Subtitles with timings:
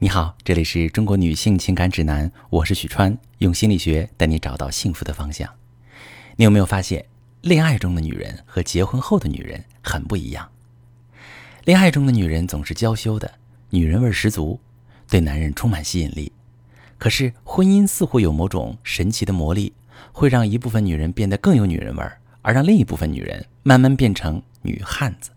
[0.00, 5.52] 你好，这里是中国女性情感指南，我是许川，用心理学带你找到幸福的方向。
[6.36, 7.04] 你有没有发现，
[7.40, 10.48] 恋爱中的女人和结婚后的女人很不一样？
[11.64, 13.28] 恋爱中的女人总是娇羞的，
[13.70, 14.60] 女人味十足，
[15.10, 16.30] 对男人充满吸引力。
[16.96, 19.72] 可是婚姻似乎有某种神奇的魔力，
[20.12, 22.08] 会让一部分女人变得更有女人味，
[22.42, 25.32] 而让另一部分女人慢慢变成女汉子。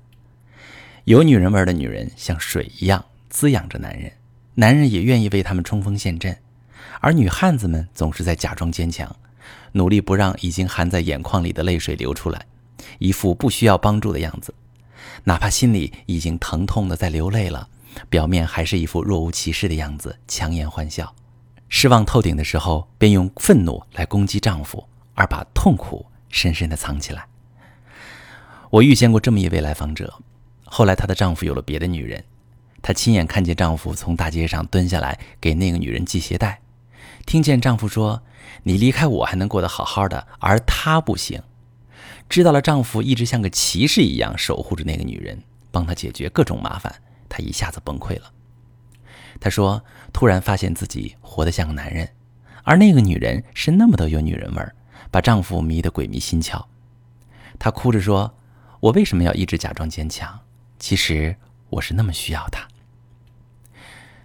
[1.06, 4.12] 有女人味的女人像水一样滋养着男人。
[4.56, 6.38] 男人也愿意为他们冲锋陷阵，
[7.00, 9.16] 而女汉子们总是在假装坚强，
[9.72, 12.46] 努力不让已经含在眼眶里的泪水流出来，
[13.00, 14.54] 一副不需要帮助的样子。
[15.24, 17.70] 哪怕心里已经疼痛的在流泪了，
[18.10, 21.16] 表面还是一副若无其事的样子，强颜欢笑。
[21.70, 27.26] 失望透顶的时候，便用愤怒来攻击丈夫，而把痛苦深深的藏起来。
[28.70, 30.14] 我遇见过这么一位来访者，
[30.66, 32.22] 后来她的丈夫有了别的女人。
[32.82, 36.62] 她亲眼看见丈夫从大街上蹲下来给那个女人系鞋带，
[37.26, 38.24] 听见丈夫说
[38.64, 41.42] ：“你离开我还能过得好好的，而她不行。”
[42.28, 46.94] 知道了丈夫一直像个骑士一样守护着那个女人，帮她解决各种麻烦，
[47.30, 48.32] 她一下子崩溃了。
[49.40, 49.84] 她说
[50.14, 52.10] ：“突然发现自己活得像个男人，
[52.64, 54.74] 而那个女人是那么的有女人味儿，
[55.12, 56.64] 把丈夫迷得鬼迷心窍。”
[57.60, 58.34] 她哭着说
[58.80, 60.40] ：“我为什么要一直假装坚强？
[60.80, 61.36] 其实
[61.70, 62.66] 我是那么需要他。”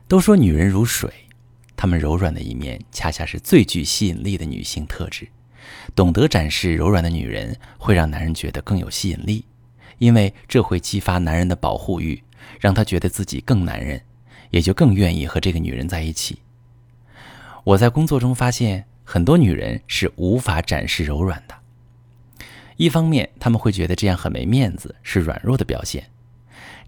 [0.08, 1.12] 都说女人如水，
[1.76, 5.28] 她们柔软的一面恰恰是最具吸引力的女性特质。
[5.96, 9.44] 懂得展示柔软的女人，会让男人觉得更有吸引力，
[9.98, 12.22] 因为这会激发男人的保护欲，
[12.60, 14.00] 让他觉得自己更男人，
[14.50, 16.38] 也就更愿意和这个女人在一起。
[17.64, 21.54] 我在工作中发现，很多女人是无法展示柔软的。
[22.76, 26.08] 一方面，她们会觉得这样很没面子，是软弱的表现。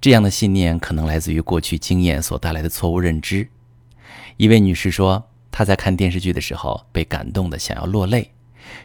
[0.00, 3.48] 这样的信念可能来自于过去经验所带来的错误认知。
[4.36, 8.30] 一位女士说，她在看电视剧的时候被感动的想要落泪，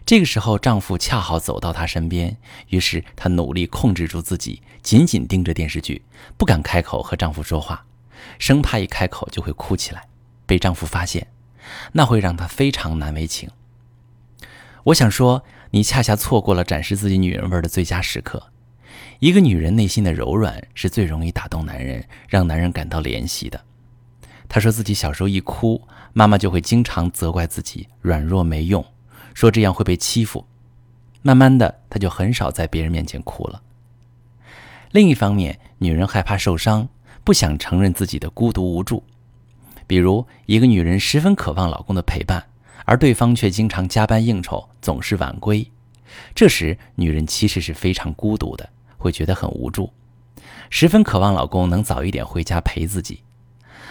[0.06, 2.38] 这个时候丈夫恰好走到她身边，
[2.70, 6.02] 于是她努力控制住自己，紧紧盯着电视剧，
[6.38, 7.86] 不敢开口和丈夫说话，
[8.40, 10.08] 生怕一开口就会哭起来，
[10.46, 11.28] 被丈夫发现，
[11.92, 13.50] 那会让她非常难为情。
[14.86, 18.52] 我想说，你恰恰错过了展示自己女人味的最佳时刻。
[19.20, 23.60] 一个女人内心的柔软是最容易打动男人，让男人感到怜惜的。
[24.50, 25.82] 她说自己小时候一哭，
[26.14, 28.86] 妈妈就会经常责怪自己软弱没用，
[29.34, 30.46] 说这样会被欺负。
[31.22, 33.62] 慢慢的，她就很少在别人面前哭了。
[34.92, 36.88] 另一方面，女人害怕受伤，
[37.24, 39.04] 不想承认自己的孤独无助。
[39.88, 42.46] 比如，一个女人十分渴望老公的陪伴，
[42.86, 45.66] 而对方却经常加班应酬，总是晚归，
[46.36, 48.70] 这时女人其实是非常孤独的。
[49.04, 49.92] 会觉得很无助，
[50.70, 53.22] 十分渴望老公能早一点回家陪自己，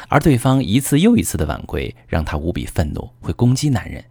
[0.08, 4.02] 而对方一次又一次的晚归，让她无比愤怒，会攻击男人。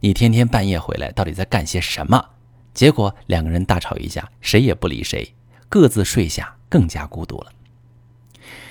[0.00, 2.30] 你天天半夜回来，到底在干些什么？
[2.72, 5.34] 结果两个人大吵一架，谁也不理谁，
[5.68, 7.52] 各自睡下，更加孤独了。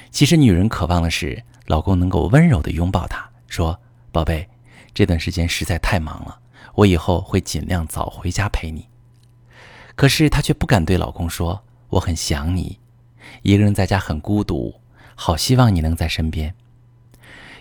[0.09, 3.79] 其实女人渴望的是老公能够温柔的拥抱她，说
[4.11, 4.49] ：“宝贝，
[4.95, 6.39] 这段时间实在太忙了，
[6.73, 8.87] 我以后会尽量早回家陪你。”
[9.95, 12.79] 可是她却不敢对老公说：“我很想你，
[13.41, 14.75] 一个人在家很孤独，
[15.15, 16.55] 好希望你能在身边。”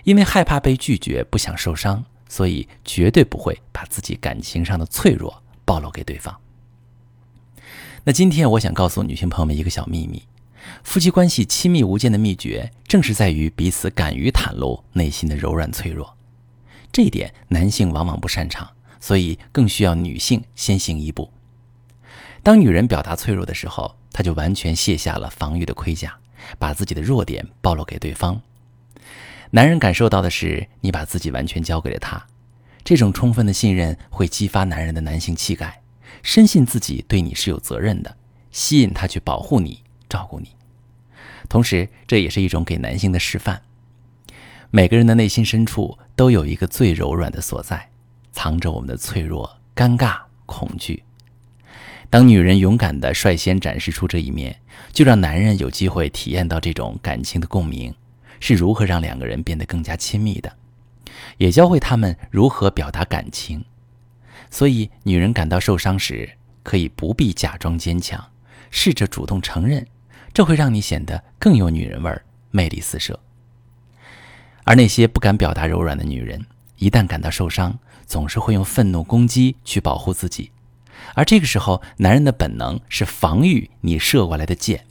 [0.04, 6.34] 因为害怕被拒绝，不想受伤，所以绝对不会把自己感情上的脆弱暴露给对方。
[8.04, 10.22] 那今天我想告诉女性朋友们一个小秘密：
[10.82, 16.16] 夫妻关系亲密无间的秘诀，正是在于彼此敢于袒露内心的柔软脆弱。
[16.90, 18.70] 这一点男性往往不擅长，
[19.00, 21.30] 所以更需要女性先行一步。
[22.42, 26.16] 当女人表达脆弱的时候，她就完全卸下了防御的盔甲，
[26.58, 28.40] 把自己的弱点暴露给对方。
[29.50, 32.24] 男人感受到的是你把自己完全交给了他，
[32.82, 35.82] 这种充分的信任会激发男人的男性气概，
[36.22, 38.16] 深信自己对你是有责任的，
[38.50, 40.56] 吸引他去保护你、照顾你。
[41.48, 43.60] 同时，这也是一种给男性的示范。
[44.70, 47.90] 每个人的内心深处都有一个最柔软的所在，
[48.32, 50.16] 藏着我们的脆弱、尴尬、
[50.46, 51.02] 恐惧。
[52.10, 54.60] 当女人勇敢地率先展示出这一面，
[54.92, 57.94] 就让男人有机会体验到这种感情的共鸣，
[58.40, 60.52] 是如何让两个人变得更加亲密的，
[61.38, 63.64] 也教会他们如何表达感情。
[64.50, 66.28] 所以，女人感到受伤时，
[66.64, 68.22] 可以不必假装坚强，
[68.72, 69.86] 试着主动承认，
[70.34, 73.20] 这会让你显得更有女人味儿，魅力四射。
[74.64, 76.44] 而那些不敢表达柔软的女人，
[76.78, 80.50] 一旦感到受伤，总是会用愤怒攻击去保护自己。
[81.14, 84.86] 而这个时候，男人的本能是防御你射过来的箭，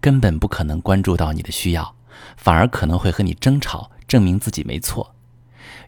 [0.00, 1.94] 根本不可能关注到你的需要，
[2.36, 5.14] 反而可能会和你争吵，证明自己没错。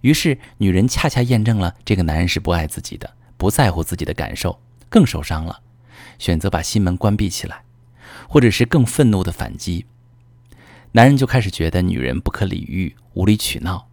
[0.00, 5.61] 于是，女人恰恰验证了这个男人是不爱自己的，不在乎自己的感受，更受伤了，
[6.19, 7.62] 选择把心门关闭起来，
[8.29, 9.87] 或者是更愤怒的反击。
[10.93, 13.88] 男人就开始觉得女人不可理喻、无理取闹，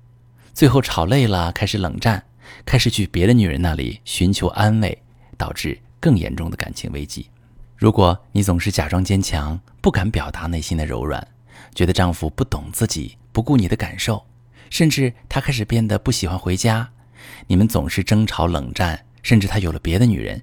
[0.53, 2.25] 最后吵累了，开始冷战，
[2.65, 5.01] 开始去别的女人那里寻求安慰，
[5.41, 7.27] 导致更严重的感情危机。
[7.75, 11.27] 如果你总是假装坚强，不敢表达内心的柔软，
[11.73, 14.23] 觉得丈夫不懂自己，不顾你的感受，
[14.69, 16.87] 甚至他开始变得不喜欢回家，
[17.47, 20.39] 你们总是争吵冷战，甚至他有了别的女人，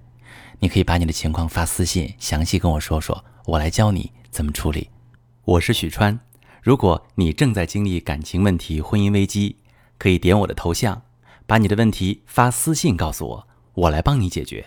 [0.59, 4.91] 你可以把你的情况发私信，详细跟我说说，我来教你怎么处理。
[5.45, 6.19] 我是许川，
[6.61, 9.59] 如果你正在经历感情问题、婚姻危机，
[9.97, 11.01] 可以点我的头像，
[11.47, 14.67] 把你的问题发私信告诉我，我来帮你解决。